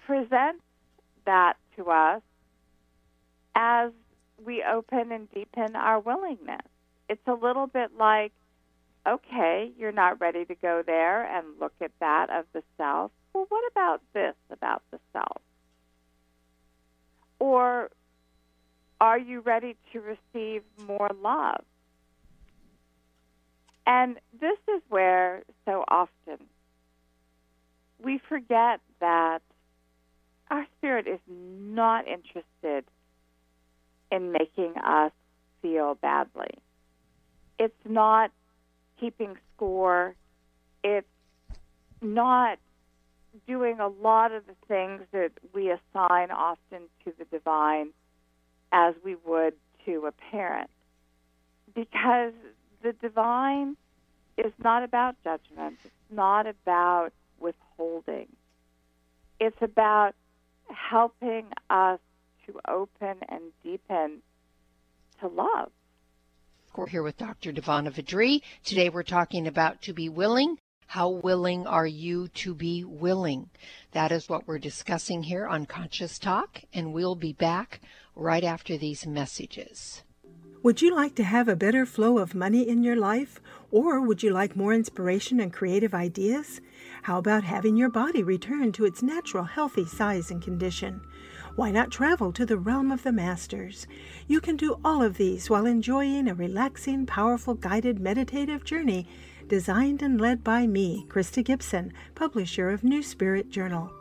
[0.07, 0.61] present
[1.27, 2.23] that to us
[3.55, 3.93] as
[4.45, 6.67] we open and deepen our willingness.
[7.09, 8.33] It's a little bit like,
[9.07, 13.13] okay, you're not ready to go there and look at that of the self.
[13.33, 15.43] Well, what about this about the self?
[17.39, 17.91] Or
[19.01, 21.65] are you ready to receive more love?
[23.87, 26.39] And this is where so often
[28.03, 29.43] we forget that
[30.51, 32.85] our spirit is not interested
[34.11, 35.13] in making us
[35.63, 36.51] feel badly.
[37.59, 38.31] It's not
[39.01, 40.15] keeping score.
[40.83, 41.07] It's
[42.01, 42.59] not
[43.47, 47.89] doing a lot of the things that we assign often to the divine
[48.71, 49.55] as we would
[49.87, 50.71] to a parent.
[51.75, 52.33] Because
[52.83, 53.77] the divine
[54.37, 55.79] is not about judgment.
[55.85, 58.29] It's not about withholding.
[59.41, 60.15] It's about
[60.75, 62.01] helping us
[62.47, 64.23] to open and deepen
[65.21, 65.71] to love.
[66.77, 67.53] We're here with Dr.
[67.53, 68.43] Divanna Vidri.
[68.65, 70.59] Today we're talking about to be willing.
[70.87, 73.49] How willing are you to be willing?
[73.93, 77.81] That is what we're discussing here on Conscious Talk, and we'll be back
[78.15, 80.03] right after these messages.
[80.65, 83.41] Would you like to have a better flow of money in your life?
[83.71, 86.61] Or would you like more inspiration and creative ideas?
[87.05, 91.03] How about having your body return to its natural healthy size and condition?
[91.55, 93.87] Why not travel to the realm of the masters?
[94.27, 99.07] You can do all of these while enjoying a relaxing, powerful, guided meditative journey
[99.49, 103.93] designed and led by me, Krista Gibson, publisher of New Spirit Journal.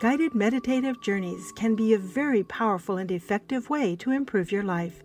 [0.00, 5.04] Guided meditative journeys can be a very powerful and effective way to improve your life.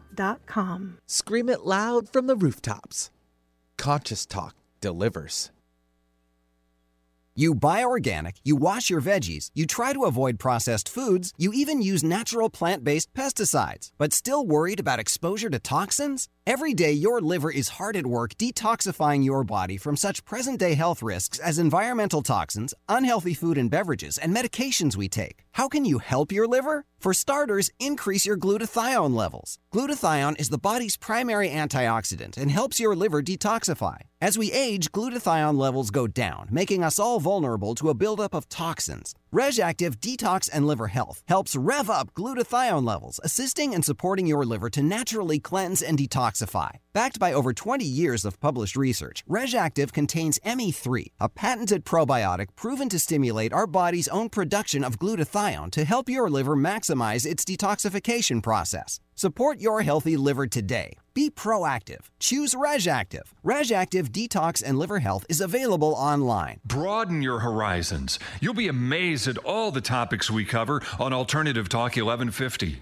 [0.15, 0.97] anoasisforyoursoul.com.
[1.07, 3.09] Scream it loud from the rooftops.
[3.77, 5.51] Conscious Talk delivers.
[7.33, 11.81] You buy organic, you wash your veggies, you try to avoid processed foods, you even
[11.81, 16.27] use natural plant based pesticides, but still worried about exposure to toxins?
[16.47, 20.73] Every day, your liver is hard at work detoxifying your body from such present day
[20.73, 25.43] health risks as environmental toxins, unhealthy food and beverages, and medications we take.
[25.51, 26.85] How can you help your liver?
[26.99, 29.59] For starters, increase your glutathione levels.
[29.71, 33.97] Glutathione is the body's primary antioxidant and helps your liver detoxify.
[34.19, 38.49] As we age, glutathione levels go down, making us all vulnerable to a buildup of
[38.49, 39.13] toxins.
[39.33, 44.69] Reg'Activ Detox and Liver Health helps rev up glutathione levels, assisting and supporting your liver
[44.71, 46.71] to naturally cleanse and detoxify.
[46.93, 52.89] Backed by over 20 years of published research, Reg'Activ contains ME3, a patented probiotic proven
[52.89, 58.43] to stimulate our body's own production of glutathione to help your liver maximize its detoxification
[58.43, 58.99] process.
[59.15, 60.91] Support your healthy liver today.
[61.13, 62.07] Be proactive.
[62.19, 63.31] Choose Reg'Activ.
[63.45, 66.59] Reg'Activ Detox and Liver Health is available online.
[66.65, 68.19] Broaden your horizons.
[68.41, 72.81] You'll be amazed at all the topics we cover on Alternative Talk 1150.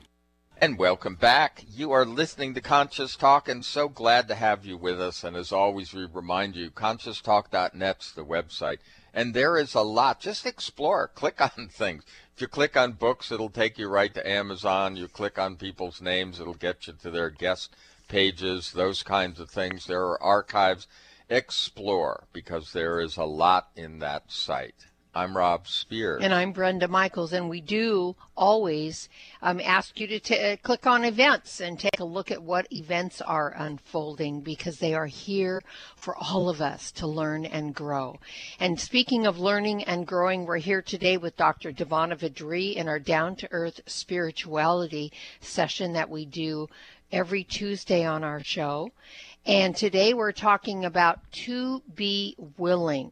[0.61, 1.63] And welcome back.
[1.73, 5.23] You are listening to Conscious Talk and so glad to have you with us.
[5.23, 8.79] And as always, we remind you, conscioustalk.net's the website.
[9.13, 10.19] And there is a lot.
[10.19, 12.03] Just explore, click on things.
[12.35, 14.97] If you click on books, it'll take you right to Amazon.
[14.97, 17.73] You click on people's names, it'll get you to their guest
[18.09, 19.85] pages, those kinds of things.
[19.85, 20.87] There are archives.
[21.29, 24.88] Explore because there is a lot in that site.
[25.15, 26.21] I'm Rob Spears.
[26.23, 27.33] And I'm Brenda Michaels.
[27.33, 29.09] And we do always
[29.41, 32.71] um, ask you to t- uh, click on events and take a look at what
[32.71, 35.63] events are unfolding because they are here
[35.95, 38.19] for all of us to learn and grow.
[38.59, 41.71] And speaking of learning and growing, we're here today with Dr.
[41.71, 46.67] Divanna Vidri in our Down to Earth Spirituality session that we do
[47.11, 48.91] every Tuesday on our show.
[49.43, 53.11] And today we're talking about to be willing.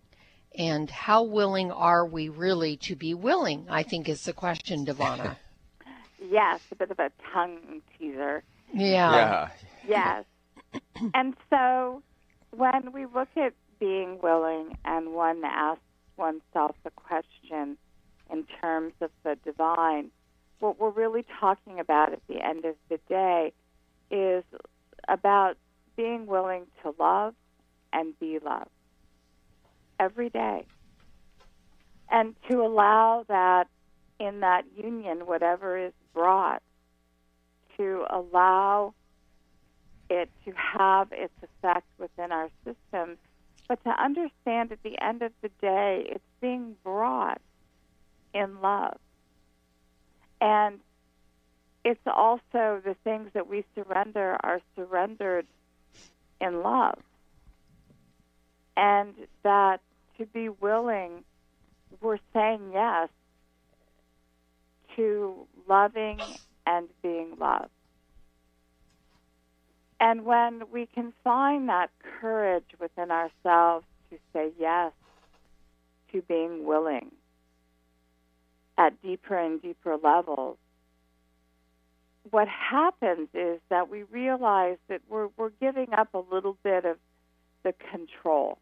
[0.58, 3.68] And how willing are we really to be willing?
[3.70, 5.38] I think is the question, Divanna.
[6.30, 8.44] yes, a bit of a tongue teaser.
[8.74, 9.50] Yeah.
[9.88, 10.24] Yeah.
[10.74, 10.82] Yes.
[11.14, 12.02] and so
[12.52, 15.82] when we look at being willing and one asks
[16.18, 17.78] oneself the question
[18.32, 20.10] in terms of the divine,
[20.60, 23.54] what we're really talking about at the end of the day
[24.10, 24.44] is
[25.08, 25.58] about
[25.96, 27.36] being willing to love
[27.94, 28.70] and be loved
[30.00, 30.66] every day.
[32.10, 33.68] And to allow that
[34.20, 36.62] in that union, whatever is brought,
[37.78, 38.94] to allow
[40.10, 43.18] it to have its effect within our system,
[43.68, 47.42] but to understand at the end of the day, it's being brought
[48.34, 48.98] in love.
[50.40, 50.80] And
[51.84, 55.48] it's also the things that we surrender are surrendered
[56.40, 57.00] in love.
[58.76, 59.82] And that
[60.18, 61.24] to be willing,
[62.02, 63.10] we're saying yes
[64.96, 66.20] to loving
[66.66, 67.70] and being loved.
[70.00, 71.90] And when we can find that
[72.20, 74.92] courage within ourselves to say yes
[76.12, 77.12] to being willing
[78.78, 80.58] at deeper and deeper levels,
[82.30, 86.98] what happens is that we realize that we're, we're giving up a little bit of
[87.64, 88.60] the control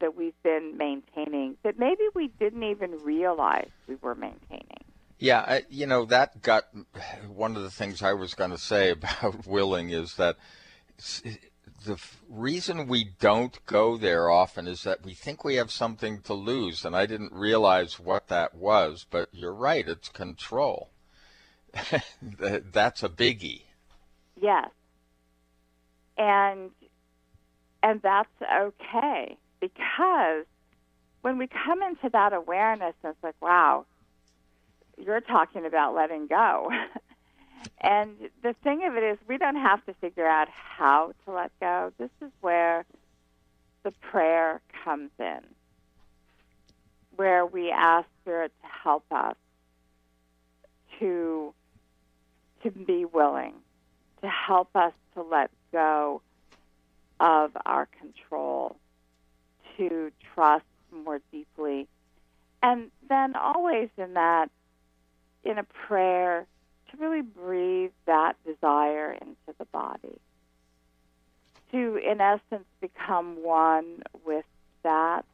[0.00, 4.84] that we've been maintaining that maybe we didn't even realize we were maintaining.
[5.18, 6.64] Yeah, I, you know, that got
[7.28, 10.36] one of the things I was going to say about willing is that
[11.84, 16.34] the reason we don't go there often is that we think we have something to
[16.34, 20.90] lose, and I didn't realize what that was, but you're right, it's control.
[22.22, 23.62] That's a biggie.
[24.40, 24.70] Yes.
[26.18, 26.70] And
[27.82, 29.36] and that's okay
[29.66, 30.44] because
[31.22, 33.84] when we come into that awareness, it's like, wow,
[34.96, 36.70] you're talking about letting go.
[37.80, 38.10] and
[38.42, 41.92] the thing of it is, we don't have to figure out how to let go.
[41.98, 42.84] This is where
[43.82, 45.40] the prayer comes in,
[47.16, 49.36] where we ask Spirit to help us
[50.98, 51.52] to
[52.62, 53.54] to be willing,
[54.22, 56.22] to help us to let go
[57.20, 58.76] of our control,
[59.76, 61.88] to trust more deeply.
[62.62, 64.50] And then always in that,
[65.44, 66.46] in a prayer,
[66.90, 70.18] to really breathe that desire into the body.
[71.72, 74.44] To, in essence, become one with
[74.82, 75.24] that.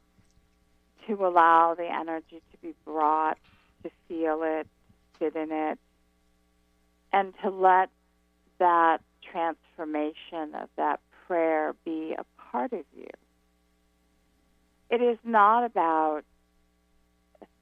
[1.09, 3.37] To allow the energy to be brought,
[3.83, 4.69] to feel it,
[5.19, 5.79] sit in it,
[7.13, 7.91] and to let
[8.59, 13.09] that transformation of that prayer be a part of you.
[14.93, 16.21] It is not about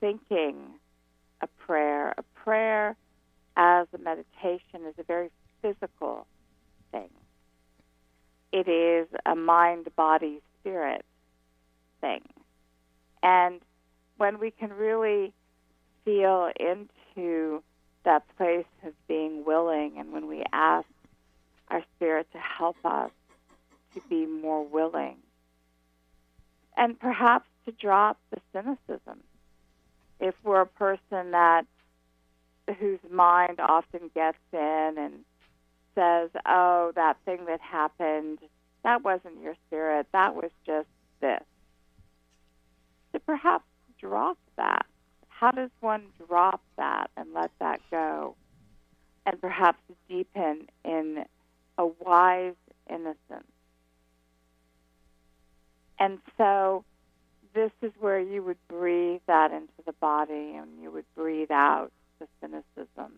[0.01, 0.57] thinking
[1.41, 2.13] a prayer.
[2.19, 2.97] A prayer
[3.57, 5.31] as a meditation is a very
[5.63, 6.27] physical
[6.91, 7.09] thing.
[8.51, 11.05] It is a mind, body, spirit
[12.01, 12.23] thing.
[13.23, 13.61] And
[14.17, 15.33] when we can really
[16.05, 17.63] feel into
[18.05, 20.89] that place of being willing, and when we ask
[21.69, 23.13] our spirit to help us
[23.95, 25.19] to be more willing,
[26.81, 29.23] and perhaps to drop the cynicism.
[30.19, 31.67] If we're a person that
[32.79, 35.25] whose mind often gets in and
[35.95, 38.39] says, "Oh, that thing that happened,
[38.83, 40.07] that wasn't your spirit.
[40.13, 40.89] That was just
[41.21, 41.45] this."
[43.13, 43.67] To perhaps
[43.99, 44.87] drop that.
[45.29, 48.37] How does one drop that and let that go?
[49.27, 51.27] And perhaps deepen in
[51.77, 52.57] a wise
[52.89, 53.50] innocence.
[56.01, 56.85] And so
[57.55, 61.91] this is where you would breathe that into the body and you would breathe out
[62.19, 63.13] the cynicism.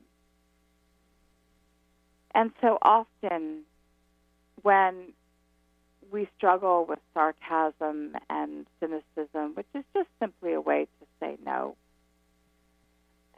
[2.35, 3.61] And so often
[4.63, 5.13] when
[6.11, 11.77] we struggle with sarcasm and cynicism, which is just simply a way to say no.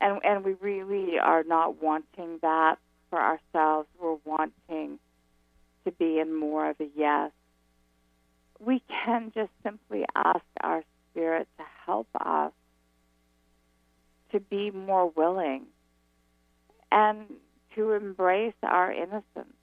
[0.00, 2.76] And, and we really are not wanting that
[3.10, 3.88] for ourselves.
[4.00, 4.98] We're wanting
[5.84, 7.30] to be in more of a yes.
[8.64, 12.52] We can just simply ask our spirit to help us
[14.32, 15.66] to be more willing
[16.90, 17.26] and
[17.74, 19.54] to embrace our innocence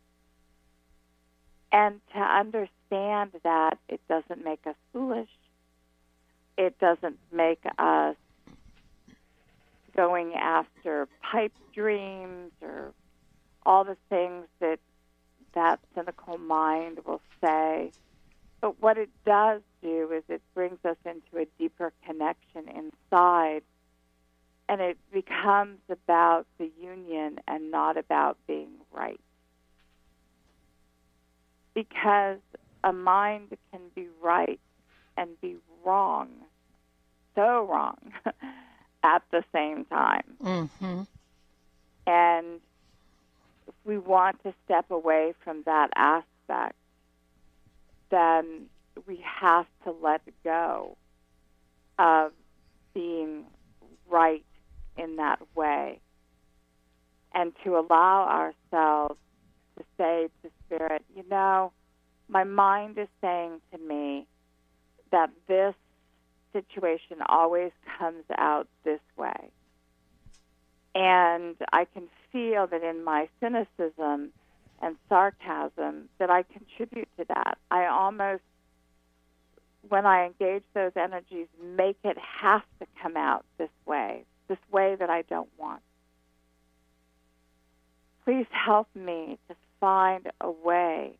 [1.71, 5.29] and to understand that it doesn't make us foolish.
[6.57, 8.15] It doesn't make us
[9.95, 12.93] going after pipe dreams or
[13.65, 14.79] all the things that
[15.53, 17.70] that cynical mind will say.
[18.61, 23.63] But what it does do is it brings us into a deeper connection inside.
[24.69, 29.19] And it becomes about the union and not about being right.
[31.73, 32.37] Because
[32.83, 34.59] a mind can be right
[35.17, 36.29] and be wrong,
[37.35, 37.97] so wrong,
[39.03, 40.23] at the same time.
[40.41, 41.01] Mm-hmm.
[42.07, 42.59] And
[43.67, 46.75] if we want to step away from that aspect,
[48.11, 48.67] then
[49.07, 50.97] we have to let go
[51.97, 52.31] of
[52.93, 53.45] being
[54.09, 54.45] right
[54.97, 55.99] in that way
[57.33, 59.17] and to allow ourselves
[59.77, 61.71] to say to Spirit, you know,
[62.27, 64.27] my mind is saying to me
[65.11, 65.73] that this
[66.53, 69.49] situation always comes out this way.
[70.93, 74.31] And I can feel that in my cynicism
[74.81, 77.57] and sarcasm that I contribute to that.
[77.69, 78.41] I almost,
[79.87, 84.95] when I engage those energies, make it have to come out this way, this way
[84.95, 85.81] that I don't want.
[88.25, 91.13] Please help me to find a way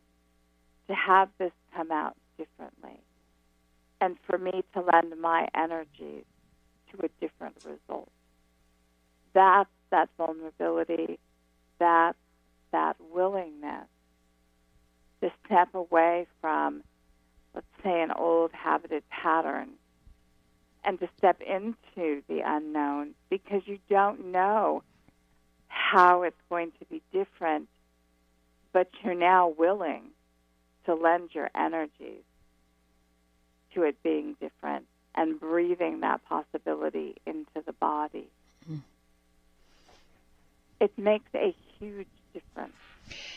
[0.88, 2.98] to have this come out differently
[4.00, 6.24] and for me to lend my energies
[6.90, 8.10] to a different result.
[9.32, 11.18] That's that vulnerability,
[11.78, 12.18] that's
[12.72, 13.86] that willingness
[15.22, 16.82] to step away from,
[17.54, 19.68] let's say, an old habited pattern
[20.84, 24.82] and to step into the unknown because you don't know
[25.68, 27.68] how it's going to be different,
[28.72, 30.02] but you're now willing
[30.86, 32.24] to lend your energies
[33.74, 38.26] to it being different and breathing that possibility into the body.
[38.70, 38.80] Mm.
[40.80, 42.74] It makes a huge difference.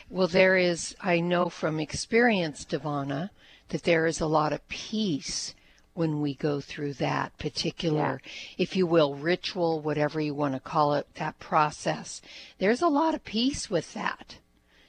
[0.10, 3.32] Well, there is, I know from experience, Divanna,
[3.70, 5.56] that there is a lot of peace
[5.96, 8.32] when we go through that particular, yeah.
[8.58, 12.22] if you will, ritual, whatever you want to call it, that process.
[12.60, 14.38] There's a lot of peace with that.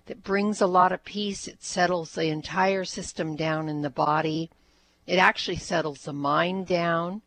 [0.07, 1.49] That brings a lot of peace.
[1.49, 4.51] It settles the entire system down in the body.
[5.07, 7.23] It actually settles the mind down.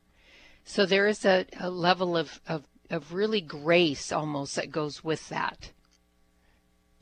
[0.66, 5.30] So there is a, a level of, of, of really grace almost that goes with
[5.30, 5.72] that.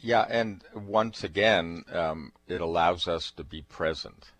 [0.08, 4.32] Yeah, and once again, um, it allows us to be present.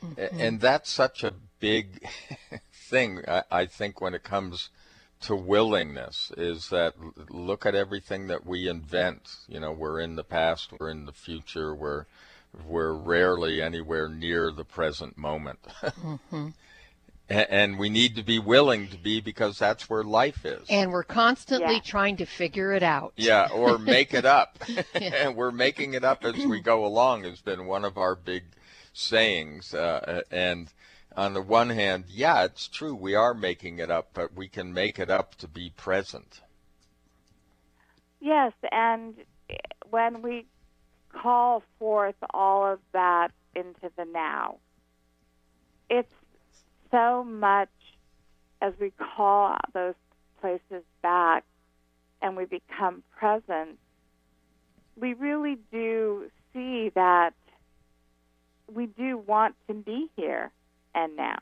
[0.00, 0.40] Mm-hmm.
[0.40, 2.06] And that's such a big
[2.72, 4.70] thing, I, I think, when it comes
[5.22, 6.94] to willingness is that
[7.30, 9.28] look at everything that we invent.
[9.48, 12.06] You know, we're in the past, we're in the future, we're
[12.64, 15.58] we're rarely anywhere near the present moment.
[15.82, 16.50] mm-hmm.
[17.28, 20.66] And we need to be willing to be because that's where life is.
[20.70, 21.80] And we're constantly yeah.
[21.80, 23.12] trying to figure it out.
[23.16, 24.58] Yeah, or make it up.
[24.94, 28.44] and we're making it up as we go along has been one of our big
[28.92, 29.74] sayings.
[29.74, 30.72] Uh, and
[31.16, 34.72] on the one hand, yeah, it's true, we are making it up, but we can
[34.72, 36.40] make it up to be present.
[38.20, 39.14] Yes, and
[39.90, 40.46] when we
[41.12, 44.58] call forth all of that into the now,
[45.90, 46.12] it's
[46.90, 47.68] so much
[48.60, 49.94] as we call those
[50.40, 51.44] places back
[52.20, 53.78] and we become present,
[55.00, 57.34] we really do see that
[58.72, 60.50] we do want to be here
[60.94, 61.38] and now.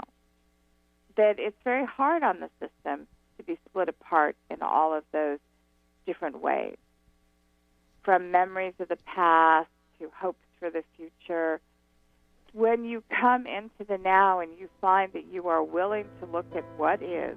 [1.16, 3.06] That it's very hard on the system
[3.38, 5.38] to be split apart in all of those
[6.06, 6.76] different ways.
[8.04, 9.68] From memories of the past
[9.98, 11.60] to hopes for the future.
[12.56, 16.46] When you come into the now and you find that you are willing to look
[16.56, 17.36] at what is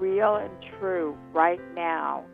[0.00, 2.24] real and true right now,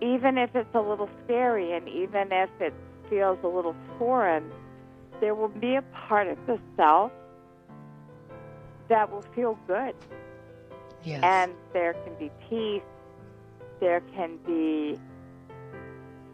[0.00, 2.72] even if it's a little scary and even if it
[3.10, 4.52] feels a little foreign,
[5.20, 7.10] there will be a part of the self
[8.88, 9.96] that will feel good.
[11.02, 11.24] Yes.
[11.24, 12.82] And there can be peace.
[13.80, 14.96] There can be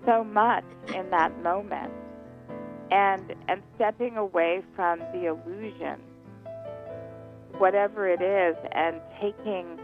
[0.05, 1.95] so much in that moment.
[2.91, 6.01] And and stepping away from the illusion,
[7.59, 9.78] whatever it is, and taking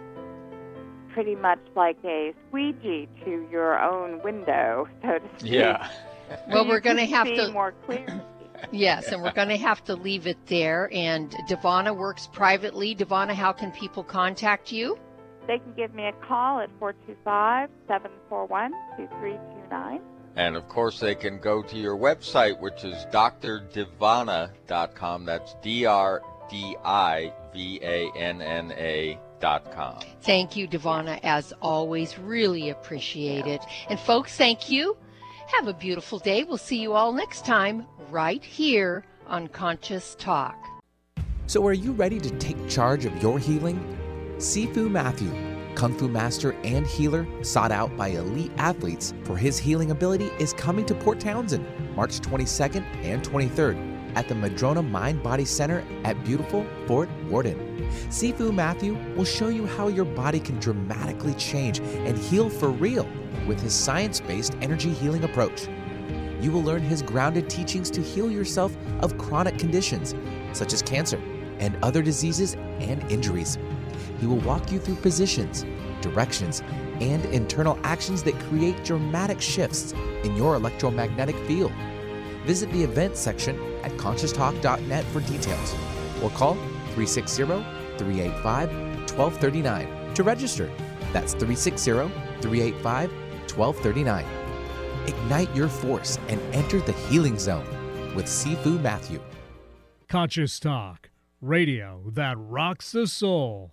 [1.12, 5.52] pretty much like a squeegee to your own window, so to speak.
[5.52, 5.90] Yeah.
[6.48, 8.20] well, we're going to have to more clearly.
[8.72, 10.90] Yes, and we're going to have to leave it there.
[10.92, 12.94] And Divanna works privately.
[12.94, 14.98] Divanna, how can people contact you?
[15.46, 20.00] They can give me a call at 425 741 2329.
[20.36, 25.24] And of course, they can go to your website, which is drdivanna.com.
[25.24, 29.18] That's D R D I V A N N A.
[29.40, 29.98] Dot com.
[30.20, 32.18] Thank you, Divanna, as always.
[32.18, 33.62] Really appreciate it.
[33.88, 34.98] And folks, thank you.
[35.56, 36.44] Have a beautiful day.
[36.44, 40.62] We'll see you all next time right here on Conscious Talk.
[41.46, 43.96] So, are you ready to take charge of your healing?
[44.36, 45.32] Sifu Matthew,
[45.74, 50.52] Kung Fu master and healer, sought out by elite athletes for his healing ability, is
[50.52, 51.64] coming to Port Townsend
[51.94, 57.56] March 22nd and 23rd at the Madrona Mind Body Center at beautiful Fort Worden.
[58.08, 63.08] Sifu Matthew will show you how your body can dramatically change and heal for real
[63.46, 65.68] with his science based energy healing approach.
[66.40, 70.14] You will learn his grounded teachings to heal yourself of chronic conditions
[70.52, 71.20] such as cancer
[71.58, 73.58] and other diseases and injuries.
[74.20, 75.64] He will walk you through positions,
[76.02, 76.62] directions,
[77.00, 79.92] and internal actions that create dramatic shifts
[80.22, 81.72] in your electromagnetic field.
[82.44, 85.74] Visit the event section at conscioustalk.net for details
[86.22, 86.54] or call
[86.94, 88.70] 360 385
[89.16, 90.70] 1239 to register.
[91.12, 91.92] That's 360
[92.40, 93.10] 385
[93.56, 94.26] 1239.
[95.06, 97.66] Ignite your force and enter the healing zone
[98.14, 99.20] with Sifu Matthew.
[100.08, 101.10] Conscious Talk,
[101.40, 103.72] radio that rocks the soul.